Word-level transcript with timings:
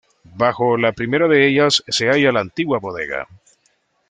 Bajo 0.35 0.77
la 0.77 0.93
primera 0.93 1.27
de 1.27 1.47
ellas 1.47 1.83
se 1.87 2.07
halla 2.09 2.31
la 2.31 2.39
antigua 2.39 2.79
bodega. 2.79 3.27